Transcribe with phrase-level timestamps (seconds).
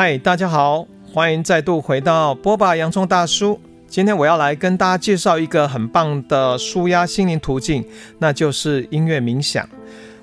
[0.00, 2.76] 嗨，大家好，欢迎再度回到波霸！
[2.76, 3.60] 洋葱大叔。
[3.88, 7.84] 今天我要来跟大家介绍一个很棒的舒压心灵途径，
[8.20, 9.68] 那就是音乐冥想。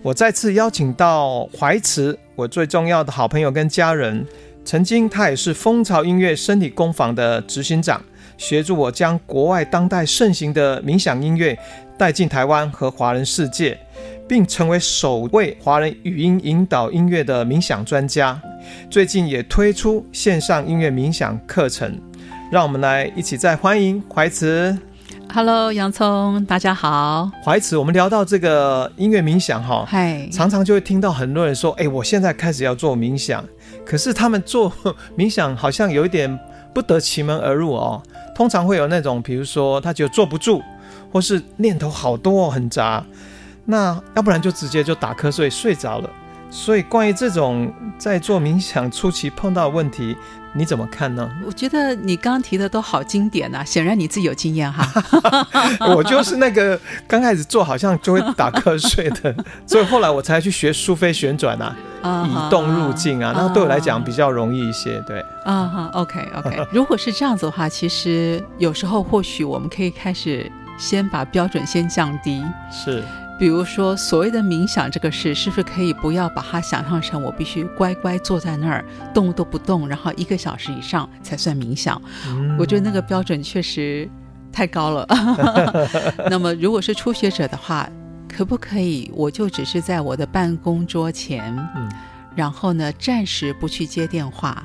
[0.01, 4.25] 我再次邀请到怀慈，我最重要的好朋友跟家人。
[4.63, 8.01] 曾经他也是蜂巢音乐身体工坊的执行长，
[8.37, 11.57] 协助我将国外当代盛行的冥想音乐
[11.97, 13.77] 带进台湾和华人世界。
[14.27, 18.39] 并成为首位华人语音引导音乐的冥想专家。
[18.89, 21.99] 最近也推出线上音乐冥想课程，
[22.51, 24.75] 让我们来一起再欢迎怀慈。
[25.31, 27.29] Hello，洋葱，大家好。
[27.43, 33.43] 怀慈，我们聊到这个音乐冥想哈，嗨，常常就会听到很多人说：“哎，我现在开始要做冥想。”
[33.85, 34.71] 可是他们做
[35.15, 36.39] 冥想好像有一点
[36.75, 38.03] 不得其门而入哦。
[38.35, 40.61] 通常会有那种，比如说他觉得坐不住，
[41.11, 43.03] 或是念头好多很杂。
[43.63, 46.09] 那要不然就直接就打瞌睡睡着了。
[46.55, 50.15] 所以关于这种在做冥想初期碰到的问题，
[50.53, 51.29] 你怎么看呢？
[51.45, 54.89] 我觉得你刚刚提的都好经典啊，显然你自己有经验哈。
[55.93, 59.35] 我就是那个刚开始做好像就会打瞌睡的，
[59.67, 61.75] 所以后来我才去学苏菲旋转啊，
[62.25, 65.03] 移动入静啊，那对我来讲比较容易一些。
[65.05, 66.65] 对，啊哈，OK OK。
[66.71, 72.41] 如果是这样子的话，其实有时候或许我们可以开始先把标准先降低。
[72.71, 73.03] 是。
[73.37, 82.01] 比如说，所谓的冥想这个事，是不是可以不要把它想象成我必须乖乖坐在那儿，动都不动，然后一个小时以上才算冥想？
[82.27, 84.09] 嗯、我觉得那个标准确实
[84.53, 85.05] 太高了。
[86.31, 87.89] 那么，如果是初学者的话，
[88.29, 91.91] 可不可以我就只是在我的办公桌前，嗯、
[92.35, 94.63] 然后呢，暂时不去接电话，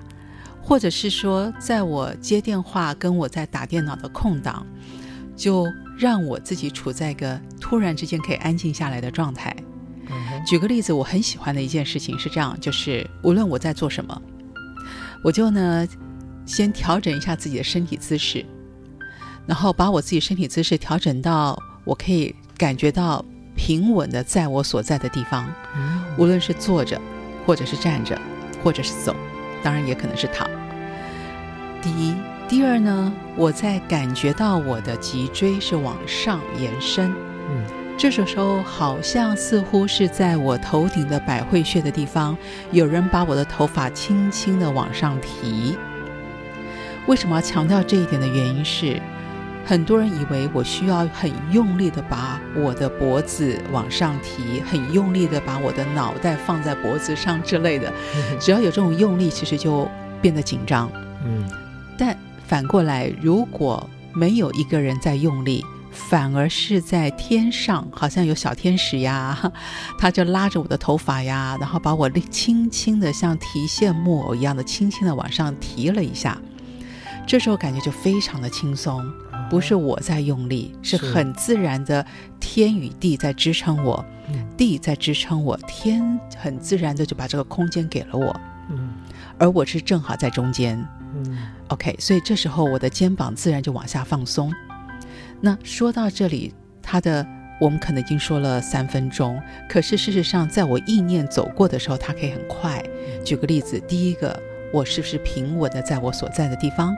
[0.62, 4.64] 或者是说，在我接电话跟我在打电脑的空档，
[5.34, 5.66] 就。
[6.00, 9.54] 让我自己处在一个突然之间可以安静下来的状态。
[10.46, 14.22] 举个例子，我很喜欢的一件事情是这样，就是无论我在做什么，
[15.22, 15.86] 我就呢
[16.46, 18.42] 先调整一下自己的身体姿势，
[19.46, 23.22] 然后把我自己身体姿势调整到我可以感觉到
[23.54, 25.52] 平稳的在我所在的地方，
[26.16, 26.98] 无论是坐着，
[27.44, 28.18] 或者是站着，
[28.64, 29.14] 或者是走，
[29.62, 30.48] 当然也可能是躺。
[31.82, 32.14] 第一。
[32.50, 37.08] 第二呢，我在感觉到我的脊椎是往上延伸，
[37.48, 37.64] 嗯，
[37.96, 42.36] 这时候好像似乎是在我头顶的百会穴的地方，
[42.72, 45.78] 有人把我的头发轻轻地往上提。
[47.06, 49.00] 为什么要强调这一点的原因是，
[49.64, 57.92] 很多人以为我需要很用力地把我的脖子往上提，很用力地把我的脑袋放在脖子上之类的，
[58.40, 59.88] 只要有这种用力，其实就
[60.20, 60.90] 变得紧张，
[61.24, 61.48] 嗯，
[61.96, 62.18] 但。
[62.50, 69.38] 反过来，如果没有一个人在用力，反而是在天上，好像有小天使呀，
[69.96, 76.36] 他就拉着我的头发呀，然后把我轻轻的像提线木偶一样的轻轻的往上提了一下，
[77.24, 79.00] 这时候感觉就非常的轻松，
[79.48, 82.04] 不是我在用力，是很自然的
[82.40, 84.04] 天与地在支撑我，
[84.56, 88.40] 地在支撑我，天很自然的就把这个空间给了我，
[89.38, 90.84] 而我是正好在中间。
[91.14, 91.38] 嗯
[91.68, 94.52] ，OK，所以这时候我的肩膀自然就往下放松。
[95.40, 97.26] 那说到这里，他的
[97.60, 102.82] 我们可能已经说了三分钟，可是事实上，在我意念走过的时候，它可以很快。
[103.24, 104.38] 举个例子，第一个，
[104.72, 106.94] 我是不是平稳的在我所在的地方？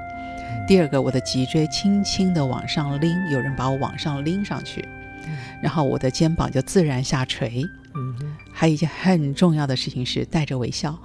[0.68, 4.86] 第二个，我的脊椎轻轻的往上拎，有人把我往上拎上去，
[5.62, 7.64] 然后我的肩膀就自然下垂。
[8.62, 10.96] 还有一件很重要的事情是带着微笑，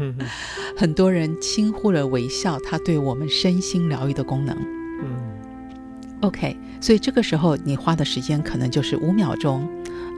[0.74, 4.56] 很多人轻忽了微笑，它对我们身心疗愈的功能。
[5.02, 5.38] 嗯
[6.22, 9.68] OK，所以这个时候你花的时间可能就是五秒钟，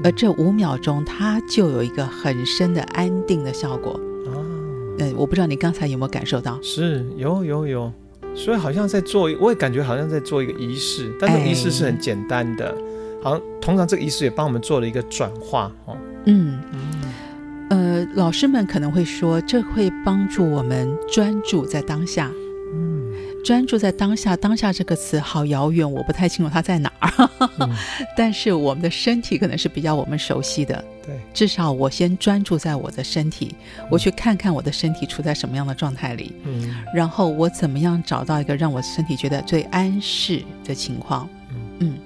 [0.04, 3.98] 而这五秒钟它就有一个很深的安定的效果。
[4.28, 6.56] 嗯，我不知道你刚才有没有感受到？
[6.62, 7.92] 是有有有，
[8.32, 12.72] 所以好像在做，我也感觉好像在做一个仪式，但是仪式是很简单的，
[13.20, 15.96] 好像通常这个仪式也帮我们做了一个转化哦。
[16.24, 16.58] 嗯
[17.70, 22.28] 呃，老师们可能会说，这会帮助我们专注在当下。
[22.72, 23.12] 嗯，
[23.44, 27.30] 专注在当下，当下这个词好遥远，我不太清楚它在哪儿。
[27.58, 27.70] 嗯、
[28.16, 30.84] 但是我们的身体可能是比较我们熟悉的。
[31.06, 33.54] 对，至少我先专注在我的身体，
[33.88, 36.32] 我去看看我的身体处在什么样的状态里。
[36.44, 41.28] 嗯，然后我怎么样找到一个让我身体觉得最安适的情况。
[41.50, 41.56] 嗯。
[41.80, 41.98] 嗯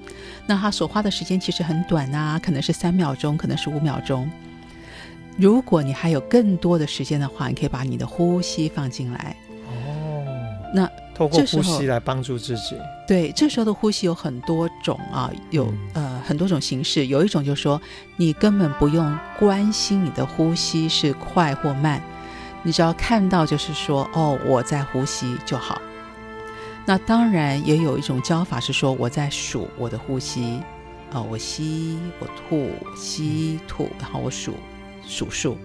[0.47, 4.31] 那他所花的时间其实很短啊，可能是三秒钟，可能是五秒钟。
[5.37, 9.37] 如果你还有更多的时间的话，你可以把你的呼吸放进来。
[9.67, 10.25] 哦，
[10.75, 12.77] 那透过呼吸来帮助自己。
[13.07, 17.07] 对，这时候的呼吸有很多种啊，有呃很多种形式。
[17.09, 17.81] 有一种就是说，
[18.17, 22.01] 你根本不用关心你的呼吸是快或慢，
[22.63, 25.81] 你只要看到就是说，哦，我在呼吸就好。
[26.87, 30.61] 那当然也有一种教法是说，我在数我的呼吸，
[31.11, 34.55] 啊、哦，我吸，我吐，吸吐，然后我数
[35.07, 35.57] 数数。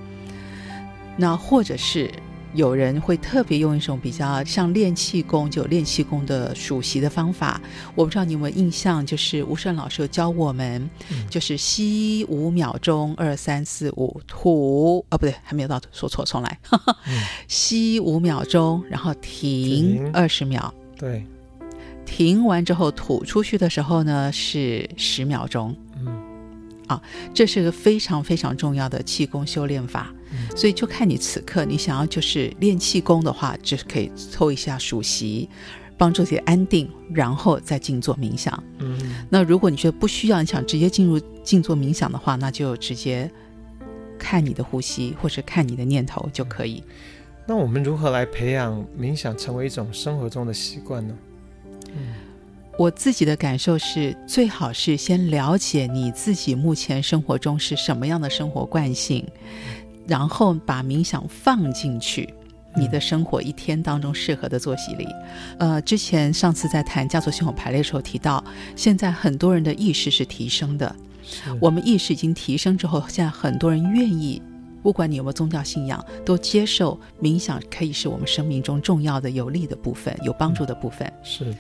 [1.18, 2.12] 那或者是。
[2.56, 7.62] 有人会特别用一种比较像练气功，就有练气功的数息的方法。
[7.94, 16.60] 我不知道你有没有印象，就是吴胜老师有教我们，嗯、就是吸五秒钟，二三四五吐，啊、哦、不对，还没有到，说错，重来。
[16.72, 20.74] 嗯、 吸五秒钟，然后停二十秒。
[21.00, 21.26] 对，
[22.06, 25.76] 停完之后吐出去的时候呢是十秒钟。
[25.98, 26.22] 嗯，
[26.88, 27.02] 啊，
[27.34, 30.14] 这是个非常非常重要的气功修炼法。
[30.56, 35.50] 所以就看你此刻你想要就是练气功的话，就是可以抽一下数息，
[35.98, 38.64] 帮助自己安定，然后再静坐冥想。
[38.78, 39.00] 嗯，
[39.30, 43.30] 那如果你觉得不需要，你想直接进入静坐冥想的话，那就直接
[44.20, 46.84] 看你的呼吸或者看你的念头就可以。
[47.50, 51.18] 那我们如何来培养冥想成为一种生活中的习惯呢？
[51.88, 52.14] 嗯，
[52.78, 59.28] 我自己的感受是，最好是先了解你自己目前生活中是什么样的生活惯性。
[60.08, 62.32] 然后把冥想放进去，
[62.76, 65.08] 你的生活一天当中适合的作息里。
[65.58, 68.44] 呃，之前上次在谈家族系统排列的时候提到，
[68.76, 70.96] 现在很多人的意识是提升的。
[71.60, 74.40] 我们意识已经提升之后，现在很多人愿意，
[74.82, 81.12] 不管你有没有宗教信仰，都接受冥想可以是我们生命中重要的、有利的部分、有帮助的部分。
[81.24, 81.56] 是。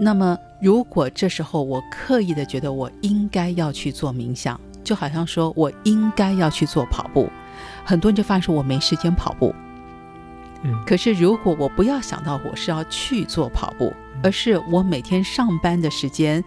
[0.00, 7.28] 那么，如果这时候我刻意的觉得我应该要去做冥想，就好像说我应该要去做跑步。
[7.84, 9.52] 很多人就发现说我没时间跑步，
[10.62, 13.92] 嗯，可是如果我不要想到我是要去做跑步，
[14.22, 16.44] 而是我每天上班的时间，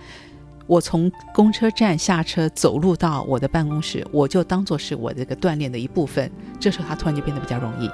[0.71, 6.31] 我从公车站下车走路到我的办公室，我就当做是我这个锻炼的一部分，
[6.61, 7.91] 这时候它突然就变得比较容易。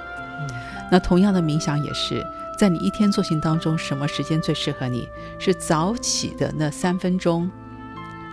[0.92, 2.24] 那同样的冥想也是
[2.60, 5.10] 在你一天作息当中，什么时间最适合你？
[5.40, 7.50] 是早起的那三分钟，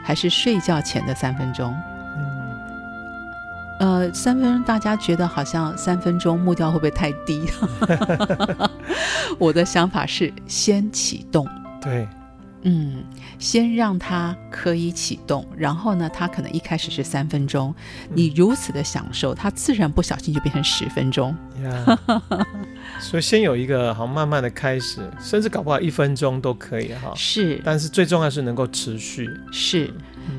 [0.05, 1.75] 还是睡觉前的三分钟？
[3.81, 7.49] 呃，三分钟，大家觉得好像三分钟目标会不会太低？
[9.41, 11.49] 我的想法是先启动，
[11.81, 12.07] 对，
[12.65, 13.03] 嗯，
[13.39, 17.75] 先让它可以启动，然后呢，它可能一开始是三分钟，
[18.13, 21.37] 你如此的享受，它自然不小心就变成十分钟。
[21.63, 21.99] Yeah.
[23.01, 27.13] 所以先有一个好慢慢的开始，甚至搞不好一分钟都可以哈。
[27.17, 29.29] 是，但是最重要是能够持续。
[29.53, 29.93] 是。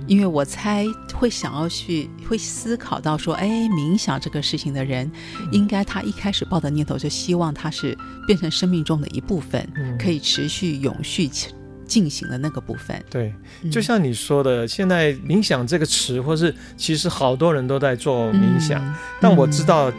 [0.07, 0.83] 因为我猜
[1.13, 5.11] 会想要去会思考到说，哎，冥想这个事情的人，
[5.51, 7.95] 应该他一开始抱的念头就希望他是
[8.25, 11.27] 变成生命中的一部分，嗯、可以持续永续
[11.85, 13.01] 进行了那个部分。
[13.09, 13.33] 对，
[13.71, 19.91] 就像你说的，嗯、现在冥想这个词，或是其实好多人都在做冥想，嗯、但我知道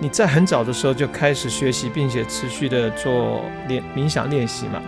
[0.00, 4.82] 你在很早的时候就开始学习，并且持续的做练冥想练习嘛。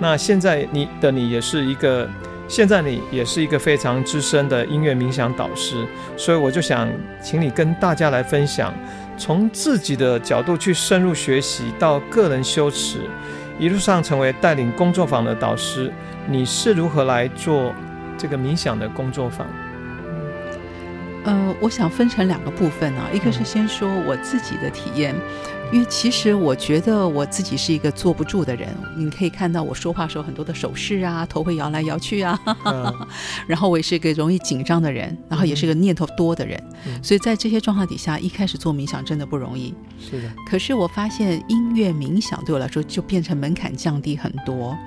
[0.00, 2.08] 那现在你的你也是一个。
[2.46, 5.82] 现在你也是一个非常资深的音乐冥想导师，
[6.14, 6.86] 所以我就想
[7.22, 8.72] 请你跟大家来分享，
[9.16, 12.98] 从自己的角度去深入学习到个人修持，
[13.58, 15.92] 一路上成为带领工作坊的导师，
[16.26, 17.72] 你是如何来做
[18.18, 19.46] 这个冥想的工作坊？
[21.24, 25.14] 呃，我想分成两个部分啊，一个是先说我自己的体验。
[25.74, 32.94] 因为其实我觉得我自己是一个坐不住的人，你可以看到我说话时候很多的手势啊，头会摇来摇去啊，嗯、
[33.48, 39.74] 然后我也是一个容易紧张的人，然后也是个念头多的人，嗯、所以在这些状况底下，一开始做冥想真的不容易。
[39.98, 40.30] 是的。
[40.48, 44.78] 可是我发现音乐冥想对我来说就变成门槛降低很多。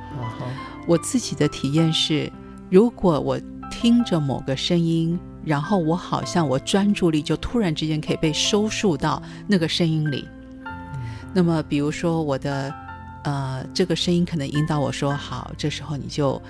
[0.87, 2.31] 我自己的体验是，
[2.69, 3.37] 如果我
[3.69, 10.25] 听着某个声音，然后我好像我专注力就突然之间可以被收束到那个声音里。
[11.37, 12.73] 那么，比如说我的，
[13.23, 16.41] 呃，这个声音可能引导我说好，这时候你就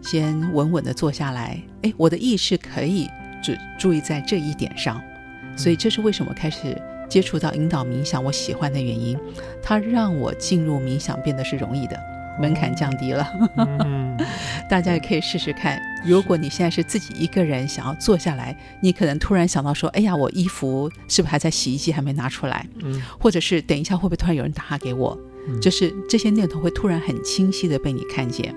[0.00, 1.60] 先稳稳的坐下来。
[1.82, 3.10] 哎，我的意识可以
[3.42, 5.02] 只注意在这一点上，
[5.56, 9.18] 所以这是为什么开始接触到引导冥想，我喜欢的原因。
[9.60, 12.00] 它让我进入冥想变得是容易的，
[12.40, 13.26] 门槛降低了。
[13.56, 14.16] 嗯、
[14.68, 15.80] 大家也可以试试看。
[16.04, 25.18] 如果你现在是自己一个人想要坐下来，你可能突然想到说：“哎呀，我衣服是不是还在洗衣机还没拿出来？”嗯，或者是等一下会不会突然有人打给我？
[25.48, 28.54] 嗯，就是这些念头会突然很清晰的被你看见，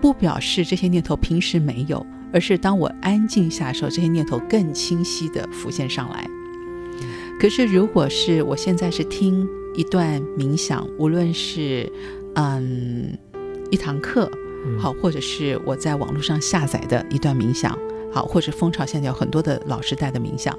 [0.00, 6.26] 不表示这些念头平时没有，而是当我安静下的时候，这些念头更清晰的浮现上来。
[7.40, 11.90] 可是如果是我现在是听一段冥想，无论是
[12.34, 13.16] 嗯
[13.70, 14.30] 一堂课。
[14.80, 17.78] 好，或者是我在网络上下载的一段冥想，
[18.10, 20.58] 好，或者蜂巢现在有很多的老师带的冥想。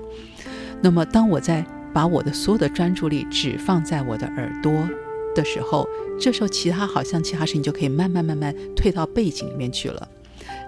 [0.79, 4.71] 那么，当我在把我的所有的专注力只放在我的耳朵
[5.33, 5.89] 的时候，
[6.19, 10.07] 这时候其他好像其他声音就可以慢慢慢慢退到背景里面去了。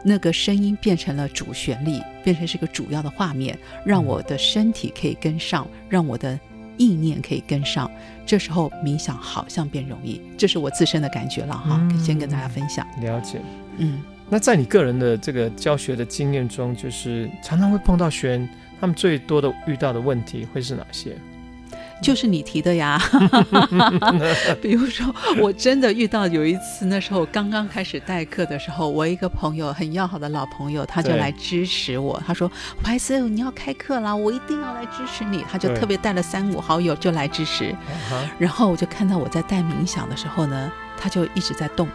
[0.04, 6.40] 那个声音变成了主旋律，变成是一个主要的画面，让我的身体可以跟上，让我的
[6.78, 7.90] 意念可以跟上。
[8.26, 12.86] 这时候冥想好像变容易，这是我自身的感觉了哈，先跟大家分享。
[13.02, 13.40] 了解，
[13.78, 14.02] 嗯。
[14.30, 18.50] 那在你个人的这个教学的经验中，就是常常会碰到学员，
[18.82, 21.16] 他们最多的遇到的问题会是哪些？
[22.02, 23.02] 就是你提的呀，
[24.62, 32.22] 比如说，我真的遇到有一次，那时候刚刚开始代课的时候，我一个朋友很要好的老朋友，他就来支持我。
[32.26, 32.50] 他说
[32.84, 37.76] ：“怀思，你要开课啦，我一定要来支持你。”他就特别带了三五好友就来支持。
[38.38, 41.88] 然后我就看到我在带冥想的时候呢，他就一直在动，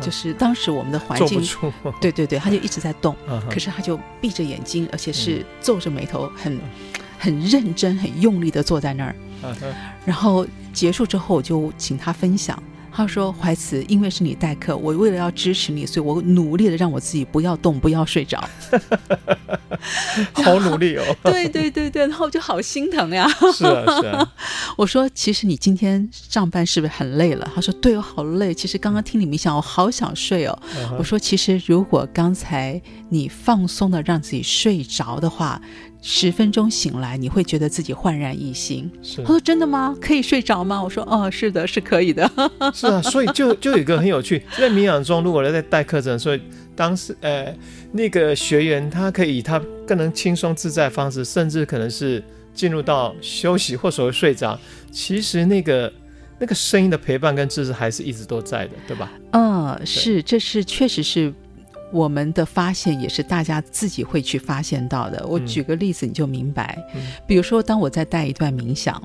[0.00, 1.40] 就是当时我们的环境，
[2.00, 3.14] 对对对，他就一直在动，
[3.50, 6.58] 可是他就闭着眼睛，而且是皱着眉头，很
[7.18, 9.14] 很认真、很用力的坐在那儿。
[10.04, 12.60] 然后结束之后，我就请他分享。
[12.96, 18.48] 他说：“怀慈，因为是你代课，我为了要支持你，所以我努力的让我自己不要动，不要睡着。
[20.32, 21.02] 好努力哦！
[21.24, 23.28] 对对对对，然后我就好心疼呀。
[23.52, 24.32] 是啊是啊。
[24.76, 27.50] 我说：其实你今天上班是不是很累了？
[27.52, 28.54] 他说：对，我好累。
[28.54, 30.56] 其实刚刚听你冥想，我好想睡哦。
[30.62, 30.96] Uh huh.
[30.98, 35.60] 我说：其实如果刚才你放松的让自己睡着的话。”
[36.06, 38.90] 十分钟醒来，你会觉得自己焕然一新。
[39.02, 39.96] 是，他说真的吗？
[39.98, 40.82] 可以睡着吗？
[40.82, 42.30] 我说哦，是的，是可以的。
[42.74, 46.42] 是啊，所以就就有一个很有趣，在冥想中，如果在带课程，所以
[46.76, 47.50] 当时呃
[47.92, 54.60] 那个学员他可以以他更能轻松自在的方式，甚至可能是进入到休息或所谓睡着，
[54.92, 55.90] 其实那个
[56.38, 59.10] 那个声音的陪伴跟支持还是一直都在的，对吧？
[59.32, 61.32] 嗯，是，这是确实是。
[61.92, 65.24] 我们的发现也是大家自己会去发现到的。
[65.26, 66.76] 我举个例子，你就明白。
[66.94, 69.00] 嗯、比如说，当我在带一段冥想，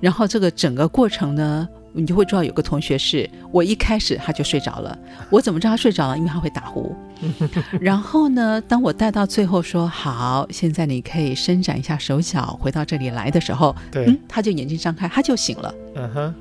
[0.00, 4.96] 然后这个整个过程呢，你就会知道有个同学是我一开始他就睡着了。
[5.30, 6.16] 我怎么知道他睡着了？
[6.16, 6.94] 因为他会打呼。
[7.80, 15.74] 然后呢，当我带到最后说好，现在你可以伸展一下手脚，回到这里来的时候，对嗯，他就眼睛张开，他就醒了。
[15.96, 16.34] 嗯哼。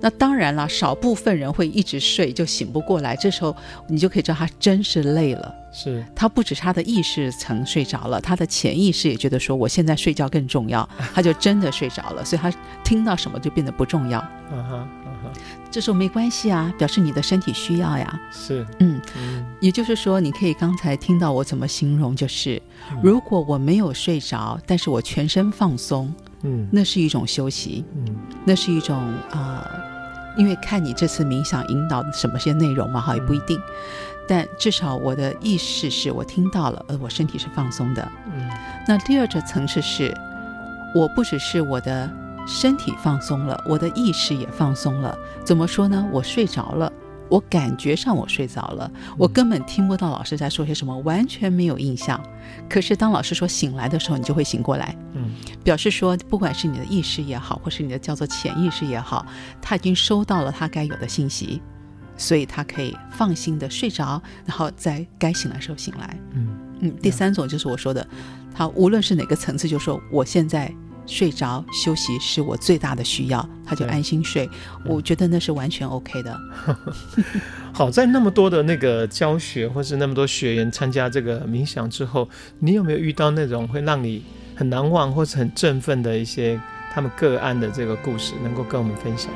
[0.00, 3.54] 那当然了，少部分人会一直睡就醒不过来，这时候
[3.88, 5.54] 你就可以知道他真是累了。
[5.74, 12.52] 是，他不止他的意识层睡着了，他的潜意识也觉得说我现在睡觉更重要， 他就真的睡着了，所以他
[12.84, 14.22] 听到什么就变得不重要。
[14.52, 18.20] 嗯哼，嗯哼，这时候没关系啊，表示你的身体需要呀。
[18.30, 22.60] 是，嗯，嗯，也就是说，你可以刚才听到我怎么形容，就是
[23.02, 26.12] 如果我没有睡着，但是我全身放松。
[26.42, 28.96] 嗯，那是一种休息，嗯，那是一种
[29.30, 33.60] 啊、呃，因为看你这次冥想引导的什么些内容嘛，哈，也不一定，
[34.28, 38.48] 但至少我的意识是我听到了，而我身体是放松的，嗯，
[38.86, 40.14] 那第二个层次是，
[40.94, 42.10] 我不只是我的
[42.46, 46.06] 身体放松了，我的意识也放松了，怎么说呢？
[46.12, 46.92] 我睡着了。
[47.32, 52.22] 我感觉上我睡着了，我根本听不到老师在说些什么，完全没有印象。
[52.68, 55.30] 可是当老师说醒来的时候，你就会醒过来，嗯，
[55.64, 59.24] 表示说不管是你的意识也好，或是你的叫做潜意识也好，
[59.62, 61.62] 他已经收到了他该有的信息，
[62.18, 66.14] 所以他可以放心的睡着，然后在该醒来的时候醒来。
[66.34, 66.48] 嗯
[66.80, 68.06] 嗯，第三种就是我说的，
[68.54, 70.70] 他无论是哪个层次，就说我现在。
[71.06, 74.48] 睡着休息是我最大的需要，他就安心睡。
[74.84, 76.40] 我觉得那是完全 OK 的。
[77.72, 82.28] 好，在那么多的那个教学，或是那么多学员参加这个冥想之后，
[82.60, 84.22] 你有没有遇到那种会让你
[84.54, 86.60] 很难忘或是很振奋的一些
[86.94, 89.30] 他们个案的这个故事，能够跟我们分享？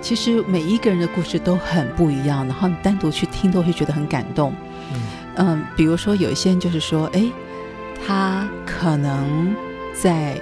[0.00, 4.52] 其实每一个人的故事都很不一样，然后你单独去听都会觉得很感动。
[4.92, 5.00] 嗯，
[5.36, 7.24] 嗯，比如说有一些人就是说，哎，
[8.04, 9.54] 他可能
[9.94, 10.40] 在。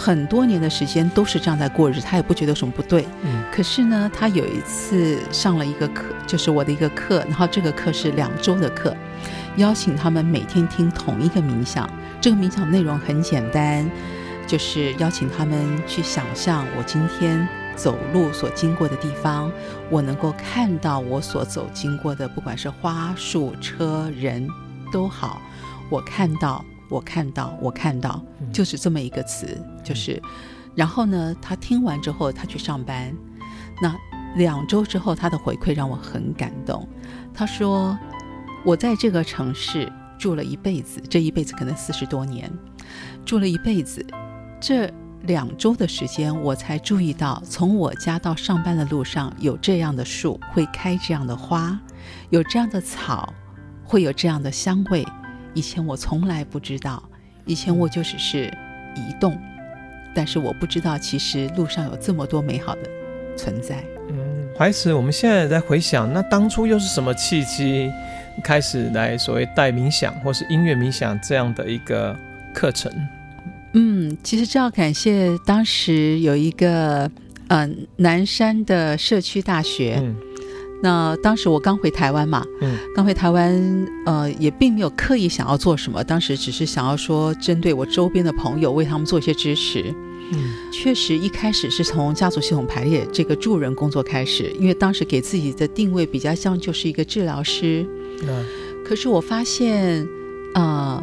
[0.00, 3.06] 很多年的时间都是这样在过日，他也不觉得有什么不对。
[3.22, 8.96] 嗯，可是呢，他有一次上了一个课，就是我的一个课，然后这个课是两周的课，
[9.56, 11.86] 邀请他们每天听同一个冥想。
[12.18, 13.86] 这个冥想内容很简单，
[14.46, 19.52] 就是邀请他们去想象我今天走路所经过的地方，
[19.90, 24.48] 我能够看到我所走经过的，不管是花、树、车、人
[24.90, 25.42] 都好，
[25.90, 26.64] 我看到。
[26.90, 28.20] 我看到，我看到，
[28.52, 30.20] 就是这么一个词，就是，
[30.74, 33.14] 然后呢，他听完之后，他去上班。
[33.80, 33.96] 那
[34.36, 36.86] 两周之后，他的回馈让我很感动。
[37.32, 37.98] 他说
[38.66, 42.50] ：“我在这个城市住了一辈子，这一辈子可能四十多年，
[43.24, 44.04] 住了一辈子。
[44.60, 44.92] 这
[45.22, 51.78] 两周的时间，我才注意到，从我家到上班的路上有这样的树，会开这样的花，
[52.30, 53.32] 有这样的草，
[53.84, 55.06] 会有这样的香味。”
[55.54, 57.02] 以前我从来不知道，
[57.44, 58.46] 以前我就只是
[58.94, 59.36] 移动，
[60.14, 62.82] 但是我不知道其实路上有这么多美好的
[63.36, 63.84] 存在。
[64.08, 67.90] 嗯，怀慈，我们现在在回想，那当初又是什么契机
[68.44, 72.16] 开始来所谓带冥想或是音乐冥想这样的一个
[72.54, 72.92] 课程？
[73.72, 77.10] 嗯，其实这要感谢当时有一个
[77.48, 79.98] 嗯、呃、南山的社区大学。
[80.00, 80.16] 嗯
[80.82, 89.94] 那当时我刚回台湾嘛，嗯，刚回台湾，呃，也并没有刻意想要做什么，当时只是想要说，针对我周边的朋友，为他们做一些支持。
[90.32, 97.84] 嗯，确实一开始是从家族系统排列这个助人工作开始，因为当时给自己的定位比较像就是一个治疗师。
[98.22, 98.46] 嗯，
[98.84, 100.06] 可是我发现，
[100.54, 101.02] 呃，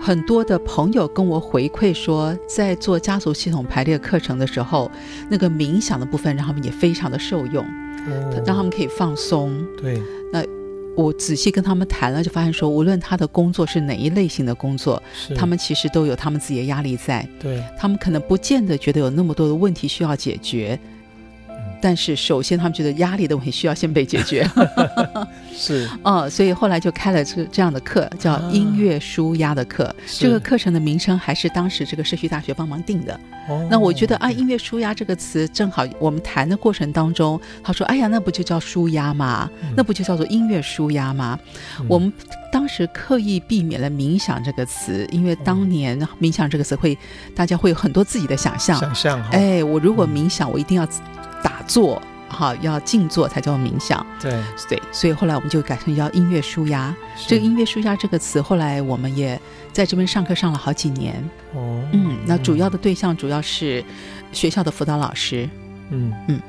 [0.00, 4.90] 很多的朋友跟我回馈说，在做家族系统排列课程的时候，
[5.28, 7.64] 那个冥想的部分让他们也非常的受用。
[8.46, 9.66] 让他们可以放松。
[9.82, 10.00] 对，
[10.32, 10.40] 那
[10.94, 15.02] 我仔细跟他们谈了，就发现说，无论他的工作是哪一类型的工作，
[15.34, 17.28] 他们其实都有他们自己的压力在。
[17.40, 20.78] 对，他们可能不见得觉得有那么多的问题需要解决。
[21.80, 24.48] 但是首先，他们觉得压力的问题需要先被解决。
[25.54, 29.84] 是，哦， 所以后来就开了这这样的课，叫音乐舒压的课。
[29.84, 33.18] 啊、这个课程的名称还是当时这个社区大学帮忙定的。
[33.48, 39.48] 哦、那我觉得啊，音乐舒压这个词正好我们谈的过程当中，他说：“哎呀，那不就叫舒压吗？
[39.62, 41.38] 嗯、那不就叫做音乐舒压吗？”
[41.80, 42.12] 嗯、我们
[42.52, 46.98] 当时刻意避免了冥想这个词，因为当年冥想这个词会
[47.34, 48.78] 大家会有很多自己的想象。
[48.80, 49.22] 想象。
[49.30, 50.86] 哎，我如果冥想，我一定要。
[51.46, 54.04] 打坐，好，要静坐才叫冥想。
[54.20, 54.32] 对
[54.68, 56.92] 对，所以后来我们就改成叫音乐舒压。
[57.28, 59.40] 这个音乐舒压这个词，后来我们也
[59.72, 61.14] 在这边上课上了好几年。
[61.54, 63.84] 哦，嗯，那主要的对象主要是
[64.32, 65.48] 学校的辅导老师。
[65.90, 66.40] 嗯嗯，嗯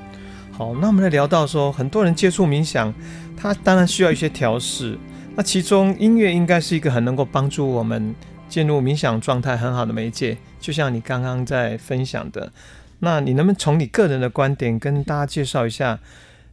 [0.51, 2.92] 好，那我们来聊到说，很多人接触冥想，
[3.39, 4.98] 他当然需要一些调试。
[5.36, 8.15] 那其中音乐应该是一个很能够帮助我们
[8.50, 12.52] 进入冥想状态很好的媒介，就像你刚刚在分享的。
[13.00, 16.00] 那你能不能从你个人的观点跟大家介绍一下，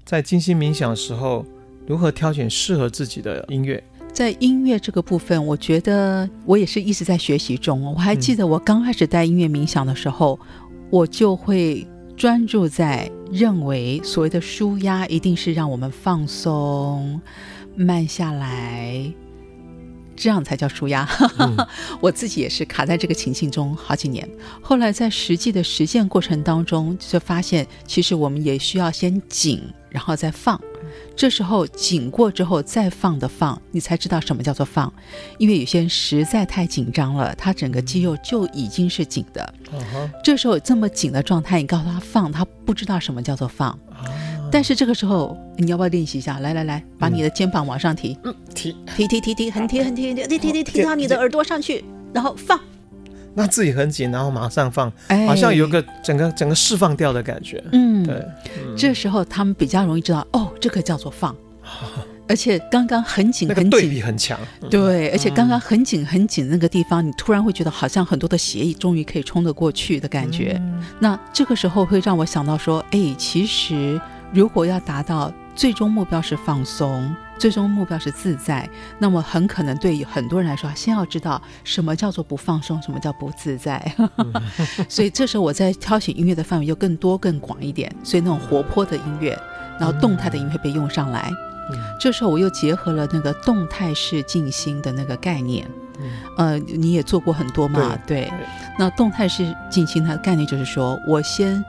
[0.05, 1.45] 在静心冥想的时候，
[1.87, 3.83] 如何挑选适合自己的音乐？
[4.13, 7.83] 在音乐这个部分，我觉得我也是一直在学习中。
[7.95, 11.85] 我还记得我刚开始带音乐冥想的时候，嗯、我就会
[12.17, 17.21] 专注在认为所谓的舒压一定是让我们放松、
[17.75, 19.13] 慢下来。
[20.17, 21.09] 这样才叫舒压。
[21.39, 21.57] 嗯、
[22.01, 24.29] 我自己也是卡在这个情境中好几年。
[24.63, 30.61] 后来在实际的实践过程当中，就发现其实我们也需要先紧，然后再放。
[31.17, 34.93] 这时候紧过之后再放的放，你才知道什么叫做放。
[35.39, 39.55] 因为有些人实在太紧张了，他整个肌肉就已经是紧的。
[39.73, 43.79] 嗯、这时候这么紧的状态，你告诉他放，他不知道什么叫做放。
[44.55, 46.39] 但是这个时候，你要不要练习一下？
[46.39, 52.61] 来来来，把你的肩膀往上提，嗯，提提提提提，很提很提，提提提提到你的耳朵上去，然后放。
[53.35, 54.93] 那自己很紧，然后马上放，
[55.27, 57.61] 好像有个整个整个释放掉的感觉。
[57.73, 58.25] 嗯，对。
[58.77, 61.35] 这时候他们比较容易知道，哦，这个叫做放。
[62.29, 64.39] 而且刚刚很紧很紧，对比很强。
[64.71, 70.63] 对，而且刚刚很紧很紧那个地方，你突然会觉得好像很多的协议终于可以冲得过去的感觉。
[71.01, 74.01] 那这个时候会让我想到说，哎，其实。
[74.35, 78.69] 如果要达到最终目标是放松，最终目标是自在，
[78.99, 83.95] 那么很可能对于很多人来说，先要知道什么叫做不放松，什么叫不自在。
[84.91, 89.39] 所以这时候我在挑选音乐的范围就更多更广一点，所以那种活泼的音乐，
[89.79, 91.31] 然后动态的音乐被用上来。
[92.01, 95.65] 这时候我又结合了那个动态式静心的那个概念。
[96.37, 97.97] 呃，你也做过很多嘛？
[98.05, 98.23] 对。
[98.23, 98.33] 对。
[98.77, 101.65] 那动态式静心它的概念就是说我先。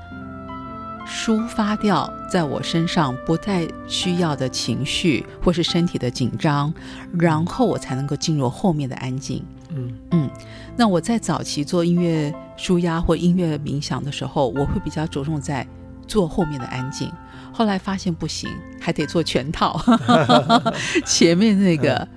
[1.08, 6.74] 抒发掉在我身上不再需要的情绪，或是身体的紧张，
[7.18, 9.44] 然后我才能够进入后面的安静。
[9.70, 10.30] 嗯嗯，
[10.76, 15.66] 那我在早期做音乐舒压或音乐冥想的时候，我会比较着重在
[16.08, 17.12] 做后面的安静。
[17.52, 18.50] 后来发现不行，
[18.82, 19.80] 还得做全套，
[21.06, 22.08] 前面那个。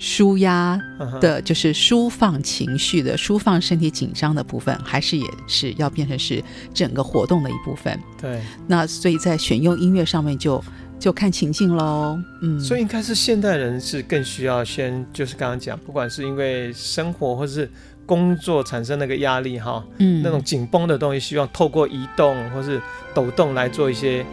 [0.00, 0.80] 舒压
[1.20, 8.00] 的，就是舒放情绪的，舒放身体紧张的部分，还是也是要变成是整个活动的一部分。
[8.18, 10.64] 对，那所以在选用音乐上面就
[10.98, 12.18] 就看情境喽。
[12.40, 17.70] 嗯，所以应该是现代人是更需要先，就是刚刚讲，不管是因为生活或是
[18.06, 22.80] 工作产生那个压力哈，嗯，那种紧绷的东西，希望透过移动或是
[23.14, 24.24] 抖动来做一些。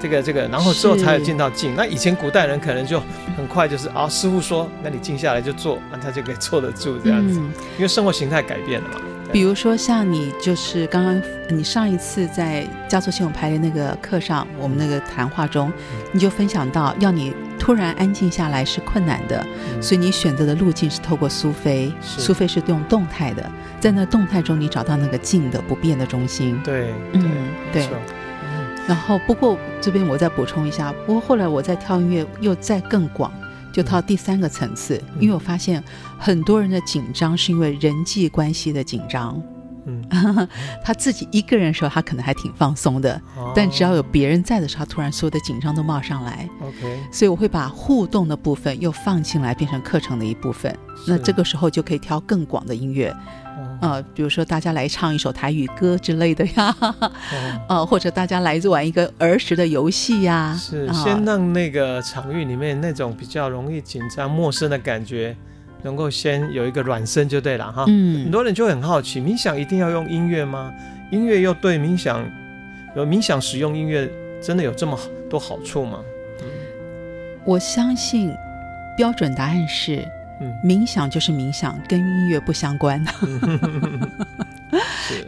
[0.00, 1.74] 这个这个，然后之后才有进到静。
[1.74, 3.00] 那以前古代人可能就
[3.36, 7.38] 很快就是啊，师傅说，那你静下来就坐，那他就可以坐得住这样子。
[7.40, 9.00] 嗯、因为生活形态改变了嘛。
[9.30, 21.92] 比如说像你就是刚刚你上一次在家族系统排列那个课上，我们那个谈话中，嗯、你就分享到要你突然安静下来是困难的，嗯、所以你选择的路径是透过苏菲。
[22.00, 26.58] 苏菲是用动态的，在那动态中你找到那个静的不变的中心。
[26.64, 27.30] 对，嗯，
[27.70, 27.86] 对。
[28.88, 33.32] 嗯、然后不过这边我再补充一下，不过后来我在跳音乐又再更广，
[33.72, 35.82] 就到第三个层次，嗯、因为我发现
[36.18, 39.40] 很多人的紧张是因为人际关系的紧张。
[39.90, 40.04] 嗯，
[40.84, 46.46] 他自己一个人的时候，他可能还挺放松的，哦、但只要有别人在的时候，他突然所有的紧张都冒上来。
[46.60, 50.70] OK，所以我会把互动的部分又放进来，变成课程的一部分。
[50.94, 53.14] 是那这个时候就可以挑更广的音乐，
[53.80, 56.76] 呃，比如说大家来唱一首台语歌之类的呀，
[57.68, 60.56] 呃，或者大家来玩一个儿时的游戏呀。
[60.58, 65.36] 是，呃、先让那个场域里面那种比较容易紧张、陌生的感觉。
[65.80, 70.72] 能够先有一个软身就对了哈，嗯，很多人就很好奇，冥想一定要用音乐吗？
[71.12, 72.20] 音乐又对冥想
[72.96, 74.10] 有冥想使用音乐
[74.42, 74.98] 真的有这么
[75.30, 76.00] 多好处吗？
[76.40, 76.46] 嗯，
[77.44, 78.34] 我相信
[78.96, 80.04] 标准答案是，
[80.40, 83.04] 嗯，冥想就是冥想，跟音乐不相关。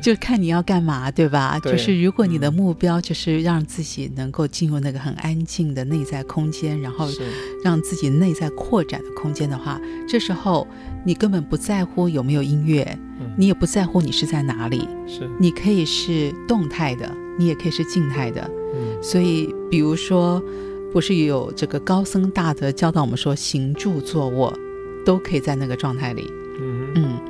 [0.03, 1.59] 就看你要干嘛，对吧？
[1.62, 7.09] 对，就是如果你的目标就是让自己能够进入那个很安静的内在空间，然后
[7.64, 10.66] 让自己内在扩展的空间的话，这时候
[11.05, 12.87] 你根本不在乎有没有音乐，
[13.20, 15.29] 嗯、你也不在乎你是在哪里，是。
[15.38, 18.51] 你可以是动态的，你也可以是静态的。
[18.75, 20.42] 嗯、所以，比如说，
[20.92, 24.53] 不是有这个高僧大德教导我们说，行住坐卧
[25.05, 26.31] 都可以在那个状态里。
[26.61, 27.21] 嗯嗯，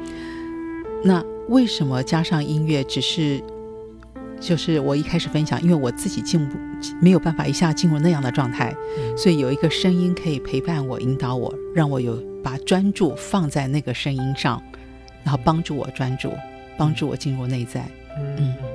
[1.04, 1.24] 那。
[1.48, 2.84] 为什么加上音乐？
[2.84, 3.42] 只是，
[4.38, 6.56] 就是我一开始分享，因为我自己进不
[7.02, 14.62] 没有办法一下进入那样的状态，嗯、所以有一个声音可以陪伴我、引导我，让我有把专注放在那个声音上，
[15.24, 16.32] 然后帮助我专注，
[16.78, 17.80] 帮助我进入内在。
[18.16, 18.69] 嗯嗯嗯，嗯，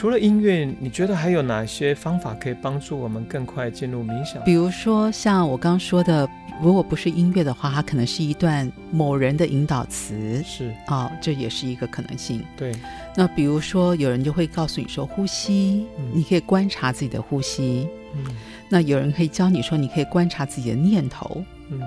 [0.00, 4.42] 除了音乐，你觉得还有哪些方法可以帮助我们更快进入冥想？
[4.44, 6.26] 比如说像我刚说的。
[6.62, 12.42] 如果不是音乐的话，它可能是一段某人的引导词，是啊、哦，这也是一个可能性。
[12.54, 12.74] 对，
[13.16, 17.88] 那比如说有人就会告诉你说呼吸，嗯、你可以观察自己的呼吸。
[18.14, 18.24] 嗯，
[18.70, 21.42] 那有人可以教你说你可以观察自己的念头。
[21.70, 21.80] 嗯，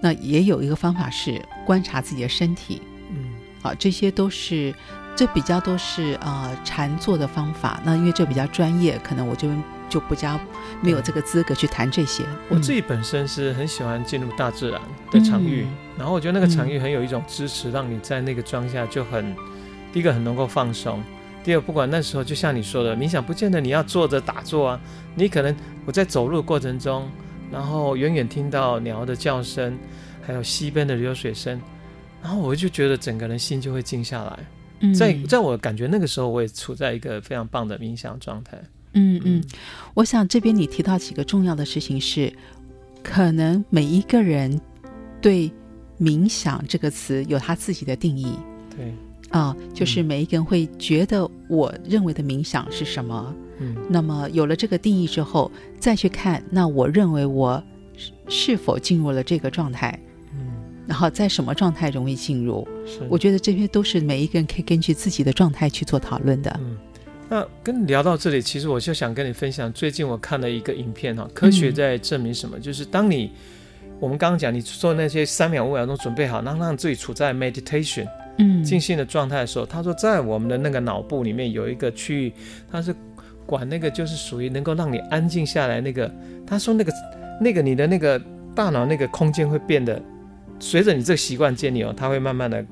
[0.00, 2.80] 那也有一个方法是观察自己的身体。
[3.10, 4.74] 嗯，啊，这些都是
[5.16, 7.80] 这比较都是啊、呃、禅坐的方法。
[7.84, 9.48] 那因为这比较专业，可能我就。
[9.86, 10.40] 就不加
[10.80, 12.24] 没有这个资格去谈这些。
[12.48, 19.36] 我自己本身是很喜欢进入大自然的场域，嗯、然后我觉得那个场域很有一种支持，嗯、让你在那个状态下就很，
[19.92, 21.00] 第一个很能够放松，
[21.44, 24.80] 第二不管那时候就像你说的，冥想不见得你要坐着打坐啊，
[25.14, 27.08] 你可能我在走路的过程中，
[27.52, 29.78] 然后远远听到鸟的叫声，
[30.26, 31.60] 还有溪边的流水声，
[32.20, 34.38] 然后我就觉得整个人心就会静下来。
[34.84, 38.60] 嗯、在在我感觉那个时候，我也处在一个非常棒的冥想状态。
[38.92, 39.42] 嗯嗯，
[39.94, 42.32] 我想这边你提到几个重要的事情是，
[43.02, 44.60] 可能每一个人
[45.20, 45.50] 对
[45.98, 48.38] “冥想”这个词有他自己的定义。
[48.76, 48.92] 对，
[49.30, 53.34] 啊、呃，就是每一个人会觉得我认为的冥想是什么。
[53.58, 57.62] 嗯，那么有了这个定义之后，再去看，那我认为我
[58.28, 59.98] 是否进入了这个状态？
[60.84, 62.66] 嗯，然后在什么状态容易进入？
[62.86, 66.54] 是，我觉得这些都是每一个人可以根据自己的状态去做讨论的。
[66.60, 66.76] 嗯。
[67.26, 72.58] 那跟你聊到这里，其实我就想跟你分享，最近我看了一个影片哈，科学在证明什么？
[72.58, 73.32] 嗯、就是当你
[73.98, 78.06] 我们刚刚讲，你做那些三秒五秒钟准备好，然后让自己处在 meditation，
[78.38, 82.32] 嗯，静心的状态的时候，他说在我们的那个脑部里面有一个区域，
[82.70, 82.94] 它是
[83.46, 86.10] 管那个就是属于能够让你安静下来那个。
[86.46, 86.92] 他说那个
[87.40, 88.20] 那个你的那个
[88.54, 90.00] 大脑那个空间会变得，
[90.58, 92.64] 随着你这个习惯建立哦，它会慢慢的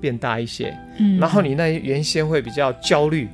[0.00, 3.28] 变大一些，嗯，然后你那原先会比较焦虑。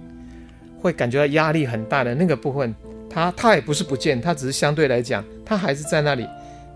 [0.81, 2.75] 会感觉到压力很大的那个部分，
[3.09, 6.27] 它它也不是不见，它只是相对来讲，它还是在那里。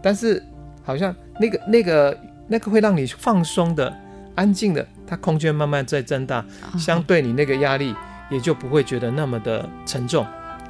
[0.01, 0.41] 但是
[0.85, 3.93] 好像那个那个那个会让你放松的、
[4.37, 6.47] 安静的，它空间慢慢在增大，
[6.79, 7.93] 相对你那个压力
[8.31, 10.25] 也就不会觉得那么的沉重。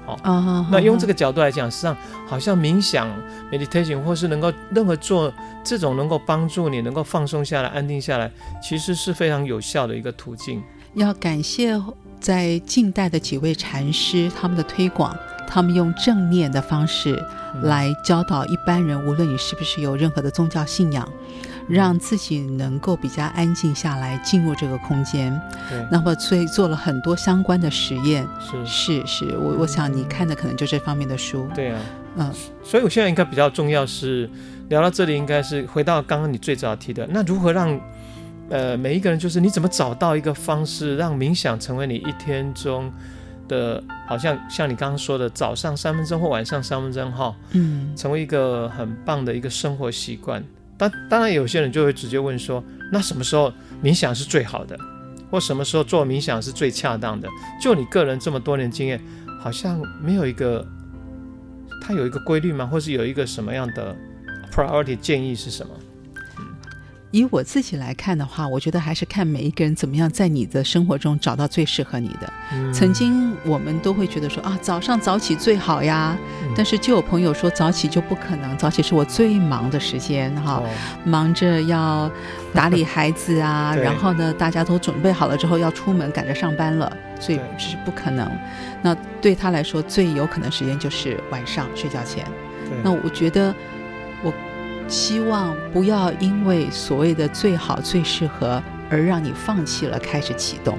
[0.07, 0.16] 好，
[0.71, 3.09] 那用这个角度来讲，实际上好像冥想
[3.53, 5.33] （meditation） 或是能够任何做
[5.64, 8.31] 这种能够帮助你能够放松下来、安定下来，
[8.62, 10.62] 其实是非常有效的一个途径。
[10.95, 11.79] 要感谢。
[12.19, 15.14] 在近代的几位禅师，他们的推广，
[15.47, 17.23] 他们用正念的方式
[17.62, 21.07] 来教导一般人，无论你是不是有任何的宗教信仰，
[21.69, 25.39] 让自己能够比较安静下来，进入这个空间。
[25.69, 25.87] 对。
[25.91, 28.27] 那么，所以做了很多相关的实验。
[28.41, 31.49] 是是是，我我想你看的可能就这方面的书。
[31.55, 31.81] 对啊，
[32.17, 32.33] 嗯。
[32.63, 34.29] 所以我现在应该比较重要是
[34.69, 37.81] 聊到这里，应该是回到刚刚你最早提的，那如何让？
[38.49, 42.93] 呃，每一个人就是你怎么找到一个方式，让冥想成为你一天中
[43.49, 50.45] 的，好像像你刚刚说的，早上三分钟或晚上三分钟哈，嗯，成为一个很棒的一个生活习惯。
[50.79, 52.62] 当当然，有些人就会直接问说，
[52.93, 54.79] 那什么时候冥想是最好的，
[55.31, 57.29] 或什么时候做冥想是最恰当的？
[57.61, 59.01] 就你个人这么多年经验，
[59.41, 60.67] 好像没有一个，
[61.83, 62.67] 它有一个规律吗？
[62.67, 63.97] 或是有一个什么样的
[64.53, 65.73] priority 建议是什么？
[67.17, 72.31] 以我自己来看的话，我觉得还是看每一个人怎么样在你的生活中找到最适合你的。
[72.53, 80.69] 嗯、曾经我们都会觉得说啊，早上早起最好呀，嗯、但是就有朋友说早起就不可能，早起是我最忙的时间哈，哦、
[81.05, 82.11] 忙着要
[82.53, 88.27] 打理孩子啊， 然后呢，大家都准备好了之后要出门赶着上班了，所以这是不可能。
[88.27, 88.37] 对
[88.83, 92.27] 那对他来说最有可能时间就是晚上睡觉前。
[92.85, 93.55] 那我觉得
[94.23, 94.31] 我。
[94.88, 100.79] 希望不要因为所谓的最好最适合而让你放弃了开始启动。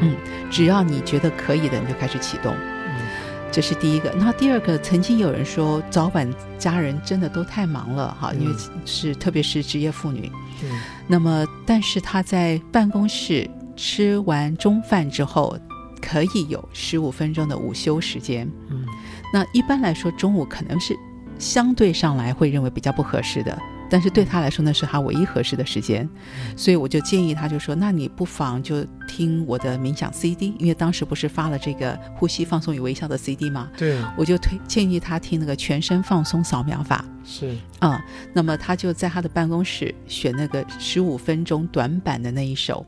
[0.00, 0.16] 嗯，
[0.50, 2.54] 只要你觉得可以的，你就开始启动。
[2.54, 3.06] 嗯，
[3.52, 4.10] 这是第一个。
[4.18, 10.32] 那第二个，曾经有人说早晚家人真的都太忙了哈，因为是特别是职业妇女。
[10.64, 10.80] 嗯。
[11.06, 15.56] 那么，但是她在办公室吃完中饭之后，
[16.00, 18.50] 可以有十五分钟的午休时间。
[18.70, 18.84] 嗯。
[19.32, 20.96] 那一般来说，中午可能是。
[21.42, 23.58] 相对上来会认为比较不合适的，
[23.90, 26.08] 但是对他来说那是他唯一合适的时间，
[26.56, 33.68] 所以我就建议他，就说那你不妨就听我的冥想 CD，因为当时不是发了这个呼吸放松与微笑的 CD 吗？
[33.76, 37.04] 对，我就推建议他听那个全身放松扫描法。
[37.24, 37.48] 是
[37.80, 38.02] 啊、嗯，
[38.32, 42.86] 那么他就在他的办公室选那个十五分钟短版的那一首，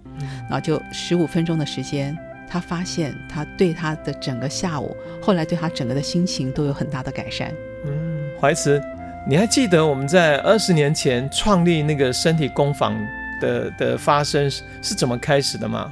[0.49, 2.17] 然后就十五分钟的时间，
[2.49, 7.53] 他发现他对他的整个下午，后来对他整个的心情都有很大的改善。
[7.85, 8.14] 嗯。
[8.45, 8.79] 怀慈，
[9.27, 12.95] 你还记得我们在二十年前创立那个身体工坊
[13.41, 15.91] 的的发生是怎么开始的吗？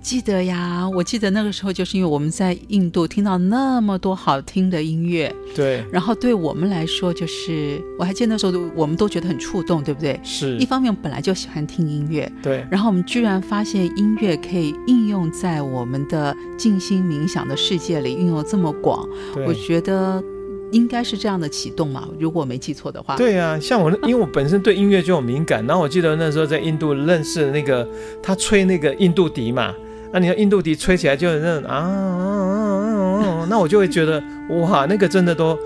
[0.00, 10.20] 记得呀，我记得那个时候就是因为我们在印度听到那么多好听的音乐，对，然后对我们来说就是我还记得那时候我们都觉得很触动，对不对？
[10.22, 19.04] 是一方面本来就喜欢听音乐，对，然后我们居然发现音乐可以应用在我们的静心冥想的世界里，运用这么广，
[19.44, 20.22] 我觉得。
[20.72, 23.16] 应该是这样的启动嘛，如果我没记错的话。
[23.16, 27.86] 对啊，像我， 因为我本身对音乐就有敏感，然后我记得那时候在印度认识那个
[28.22, 29.74] 他吹那个印度笛嘛，
[30.12, 35.58] 那你看印度笛吹起来就那种啊，啊，啊，啊， 那我就会觉得哇，那个真的都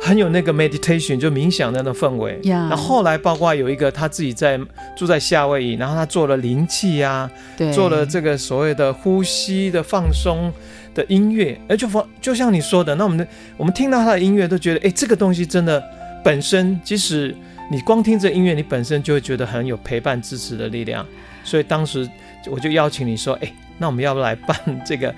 [0.00, 2.40] 很有那个 meditation 就冥想的那种氛围。
[2.44, 4.60] 然后后来包括有一个他自己在
[4.96, 7.30] 住在夏威夷，然后他做了灵气呀、啊，
[7.72, 10.52] 做了这个所谓的呼吸的放松。
[10.94, 13.26] 的音乐，而就放就像你说的，那我们的
[13.56, 15.82] 我们听到他的音乐都觉得，哎，这个东西真的
[16.24, 17.34] 本身，即使
[17.70, 21.06] 你光听这音乐，你本身就会觉得很有陪伴支持的力量。
[21.44, 22.08] 所以当时
[22.50, 25.14] 我就邀请你说，哎，那我们要不来办这个？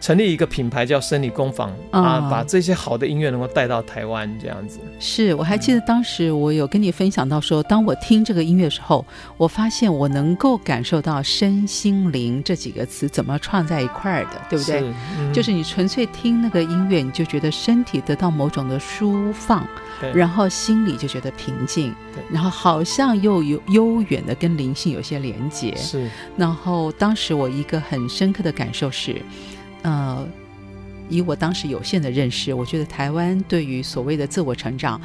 [0.00, 4.78] 成立一个品牌叫生理工坊、哦、啊，把这些好的音乐能够带到台湾这样子。
[4.98, 9.04] 是，我还记得当时我有跟你分享到说，当我听这个音乐的时候，
[9.36, 14.80] 我发现我能够感受到身心灵这几个词怎么串在一块儿的，对不对？
[14.80, 19.66] 是嗯、就是你纯粹听那个音乐，你就觉得身体得到某种的舒放，
[20.00, 25.74] 对然后心里就觉得平静，对然后好像又有悠远的跟灵性有些连接。
[25.76, 29.16] 是，然后当时我一个很深刻的感受是。
[29.86, 30.26] 呃，
[31.08, 35.00] 以我当时有限的认识，我觉得台湾对于所谓的自我成长，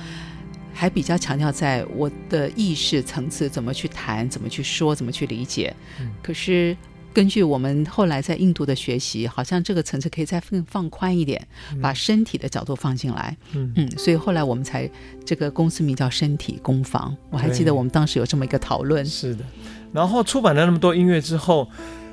[0.73, 5.71] 还比较强调在我的意识层次怎么去谈、怎么去说、怎么去理解。
[5.99, 6.75] 嗯、可是
[7.13, 13.37] 根据我们后来在印度的学习，好像这个层次可以再更放宽一点，嗯、把身体的角度放进来。
[13.53, 14.89] 嗯嗯，所以后来我们才
[15.23, 17.15] 这个公司名叫身体工坊。
[17.29, 19.05] 我还记得我们当时有这么一个讨论。
[19.05, 19.45] 是的，
[19.93, 21.69] 然后出版了那么多音乐之后。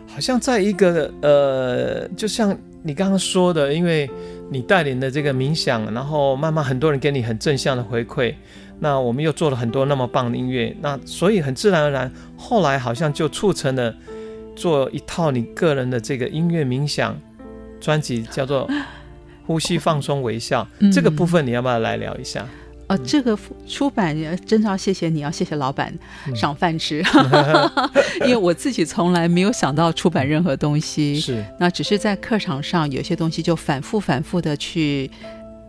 [0.09, 4.11] 好像在一个呃，就像你刚刚说的，因为
[4.51, 8.35] 你带领的这个冥想，然后慢慢很多人给你很正向的回馈，
[8.81, 13.95] 那我们又做了很多那么棒的音乐，那所以很自然而然，后来好像就促成了
[14.57, 17.17] 做一套你个人的这个音乐冥想
[17.81, 18.67] 专辑，叫做
[19.47, 20.63] 《呼吸放松微笑》。
[20.81, 22.45] 嗯、这个部分你要不要来聊一下？
[22.89, 25.93] 呃，这个出版真的要谢谢你，要谢谢老板
[26.35, 27.91] 赏饭吃，嗯、
[28.25, 31.45] 因为我自己从来没有想到出版任何东西，是。
[31.61, 35.11] 那只是在课堂上有些东西就反复反复的去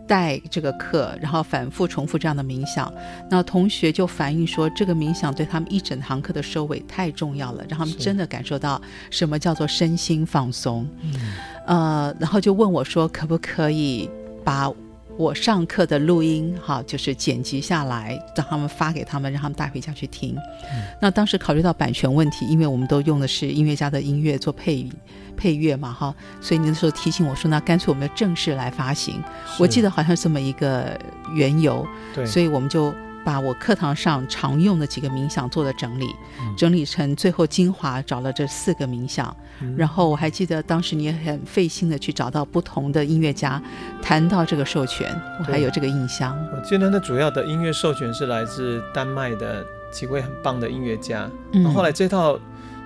[0.06, 2.90] 带这个课，然后反复重复这样的冥想，
[3.28, 8.80] 那同学就反映说这个冥想对他们一整堂课的收尾太重要了，让他们真的感受到
[9.10, 11.20] 什么叫做身心放松，嗯、
[11.66, 14.08] 呃，然后就问我说可不可以
[14.42, 14.72] 把。
[15.20, 20.34] 我上课的录音，哈，就是剪辑下来，让他们发给他们，让他们带回家去听。
[20.72, 24.88] 嗯、那当时考虑到版权问题，因为我们都用的是音乐家的音乐做配
[25.36, 29.22] 配乐嘛，哈，所以你那时候提醒我说，那干脆我们要正式来发行。
[29.58, 30.98] 我记得好像是这么一个
[31.34, 32.90] 缘由，对，所以我们就。
[33.24, 36.06] 把我课堂上常用的几个冥想做了整理，
[36.40, 39.34] 嗯、整理成最后精华，找了这四个冥想。
[39.60, 43.62] 嗯、然后我还记得当时你也很费心的去找到不同的音乐家
[44.00, 46.36] 谈到这个授权，我还有这个印象。
[46.54, 51.30] 我记得那主要的音乐授权是来自丹麦的几位很棒的音乐家。
[51.52, 52.38] 嗯、后来这套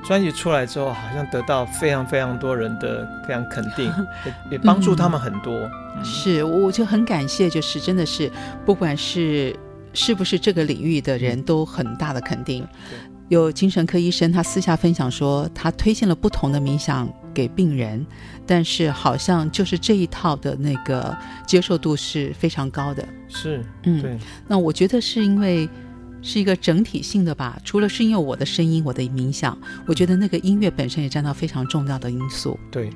[0.05, 3.87] 专辑出来之后，好像得到非常非常多人的非常肯定，
[4.27, 5.71] 也也帮助他们很多。
[6.03, 8.31] 是，我就很感谢，就是真的是
[8.67, 9.55] 不管是。
[9.95, 12.67] 是不是这个领域的人都很大的肯定？
[13.29, 18.05] 有精神科医生，他私下分享说，他推荐了不同的冥想给病人，
[18.47, 23.03] 但是好像就是这一套的那个接受度是非常高的。
[23.29, 24.19] 是，嗯，对。
[24.47, 25.67] 那我觉得是因为
[26.21, 32.59] 是一个整体性的吧，除了是因为我的声音，我的冥想，我觉得那个音乐本身也占到非常重要的因素。
[32.71, 32.91] 对。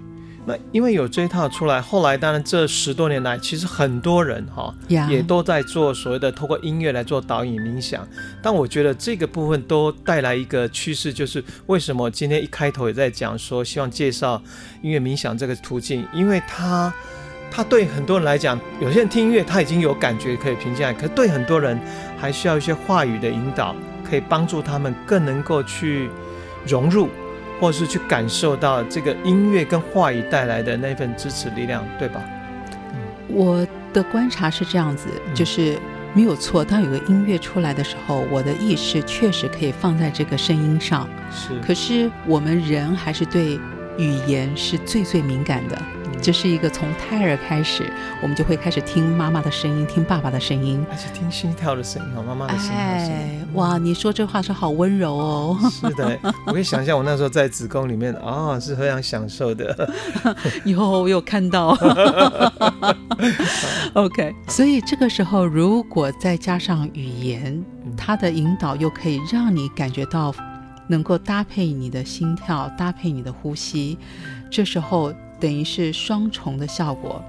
[0.49, 4.75] 那因为有这一套出来，后来当然这十多年来，其实很多人哈.
[5.11, 8.09] 也都在做所谓的透过音乐来做导引冥想。
[8.43, 14.43] 但我觉得这个部分都带来一个趋势，就是为什么今天一开头也在讲说，希望介绍
[14.81, 16.91] 音乐冥想这个途径，因为它
[17.51, 21.79] 它对很多人来讲，有些人听音乐他已经有感觉可以平静下来，可是对很多人
[22.19, 23.77] 还需要一些话语的引导，
[24.09, 26.09] 可以帮助他们更能够去
[26.67, 27.11] 融入。
[27.61, 32.23] 或是去感受到这个音乐跟话语带来的那份支持力量，对吧？
[32.93, 35.79] 嗯，我的观察是这样子，就是
[36.15, 36.65] 没有错。
[36.65, 41.09] 当有个音乐出来的时候，我的意识确实可以放在这个声音上。
[41.31, 43.59] 是，可是我们人还是对
[43.99, 45.79] 语言是最最敏感的。
[46.21, 52.73] 这是一个从胎儿开始，我们就会开始听妈妈的声音，听爸爸的声音，而且听心跳的声音哦，妈妈的声音。
[52.73, 55.59] 哎，哇，你说这话是好温柔哦。
[55.71, 58.21] 是的，我可以想象我那时候在子宫里面啊、
[58.55, 59.91] 哦，是非常享受的。
[60.65, 61.77] 以后我有看到。
[63.95, 67.65] OK，所以这个时候如果再加上语言，
[67.97, 70.35] 它的引导又可以让你感觉到
[70.89, 73.97] 能够搭配你的心跳，搭配你的呼吸，
[74.51, 75.13] 这时候。
[75.41, 77.23] 等于是双重的效果，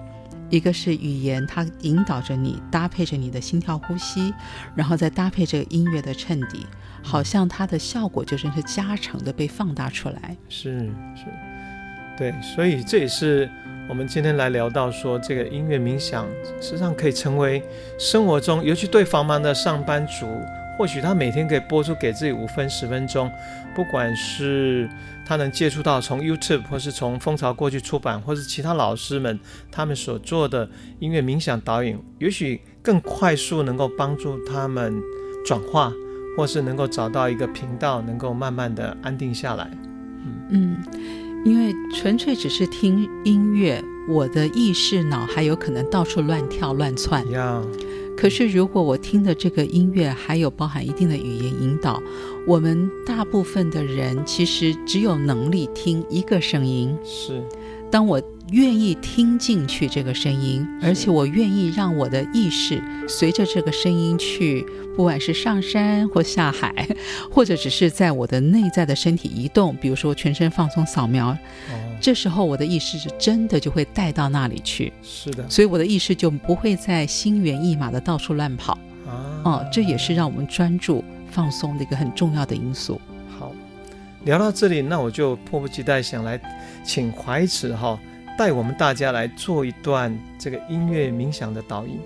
[0.50, 4.34] 一个是语言，它引导着你，搭配着你的心跳呼吸，
[4.76, 6.65] 然后再搭配这个音乐的衬底，
[7.04, 10.36] 好像它的效果就真是加成的被放大出来。
[10.50, 11.26] 是是，
[12.17, 13.50] 对，所以这也是
[13.88, 16.28] 我们今天来聊到说，这个音乐冥想
[16.60, 17.63] 实际上可以成为
[18.00, 20.26] 生活中，尤其对繁忙的上班族。
[20.80, 23.30] 或许他每天可以播出给自己五分十分钟，
[23.76, 24.89] 不管是
[25.26, 29.38] 他能接触到从 YouTube 或是从蜂巢过去出版，或是其他老师们
[29.70, 34.94] 他们所做的音乐冥想导引，也许更快速能够帮助他们
[35.46, 35.92] 转化，
[36.38, 39.70] 或是能够找到一个频道，能够慢慢的安定下来。
[40.24, 40.78] 嗯嗯，
[41.44, 47.26] 因为纯粹只是听音乐，我的意识脑还有可能到处乱跳乱窜。
[47.26, 47.65] Yeah.
[48.20, 52.04] 可是，如果我听的这个音乐还有包含一定的语言引导，
[52.46, 56.94] 我们大部分的人其实只有能力听一个声音。
[57.02, 57.42] 是，
[57.91, 58.21] 当我
[58.52, 66.88] 愿意听进去这个声音，而且我愿意让我的意识随着这个声音去，不管是上山或下海，
[67.32, 71.30] 或者只是在我的内在的身体移动，比如说全身放松扫描。
[71.30, 71.38] 哦
[72.02, 78.71] 这时候我的意识是真的就会带到那里去，是的，所以我的意识就不会在心猿意马的到处乱跑
[79.06, 79.41] 啊。
[79.43, 83.02] 哦，这也是让我们专注放松的一个很重要的因素。
[84.20, 86.40] 好，聊到这里，那我就迫不及待想来
[86.84, 88.00] 请怀慈哈
[88.38, 92.00] 带我们大家来做一段这个音乐冥想的导引。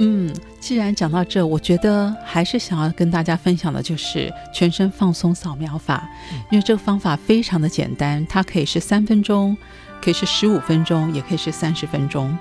[0.00, 6.08] 嗯，既然讲到这，我觉得还是想要跟大家分享的就是全身放松扫描法，
[6.50, 9.56] 因为这个方法非常的简单，它可以是三分钟，
[10.00, 12.36] 可以是十五分钟，也可以是三十分钟。